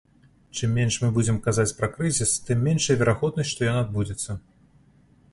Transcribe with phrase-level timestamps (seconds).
[0.59, 4.37] Чым менш мы будзем казаць пра крызіс, тым меншая верагоднасць, што ён адбудзецца.